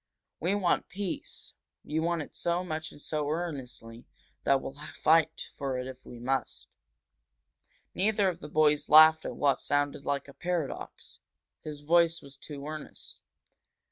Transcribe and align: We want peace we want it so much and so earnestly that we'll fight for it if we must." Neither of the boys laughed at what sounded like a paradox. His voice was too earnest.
We 0.39 0.55
want 0.55 0.89
peace 0.89 1.53
we 1.85 1.99
want 1.99 2.23
it 2.23 2.35
so 2.35 2.63
much 2.63 2.91
and 2.91 2.99
so 2.99 3.29
earnestly 3.29 4.07
that 4.45 4.59
we'll 4.59 4.75
fight 4.95 5.51
for 5.55 5.77
it 5.77 5.85
if 5.85 6.03
we 6.07 6.17
must." 6.17 6.69
Neither 7.93 8.27
of 8.27 8.39
the 8.39 8.49
boys 8.49 8.89
laughed 8.89 9.25
at 9.25 9.35
what 9.35 9.61
sounded 9.61 10.03
like 10.03 10.27
a 10.27 10.33
paradox. 10.33 11.19
His 11.63 11.81
voice 11.81 12.19
was 12.19 12.39
too 12.39 12.65
earnest. 12.65 13.19